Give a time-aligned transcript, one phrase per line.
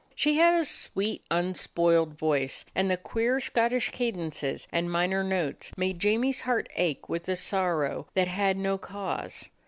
[0.15, 5.99] She had a sweet, unspoiled voice, and the queer Scottish cadences and minor notes made
[5.99, 9.51] Jamie's heart ache with a sorrow that had no cause.